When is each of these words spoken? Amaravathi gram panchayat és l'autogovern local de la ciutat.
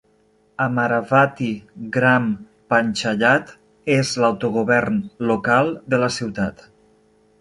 Amaravathi 0.63 1.49
gram 1.97 2.25
panchayat 2.75 3.53
és 3.97 4.15
l'autogovern 4.25 4.99
local 5.33 5.71
de 5.95 6.01
la 6.07 6.11
ciutat. 6.17 6.67